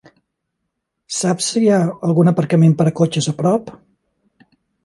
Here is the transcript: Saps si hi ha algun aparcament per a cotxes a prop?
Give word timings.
Saps 1.17 1.51
si 1.51 1.63
hi 1.65 1.69
ha 1.75 1.83
algun 2.09 2.31
aparcament 2.33 2.75
per 2.81 2.91
a 2.93 2.95
cotxes 3.01 3.31
a 3.33 3.35
prop? 3.43 3.71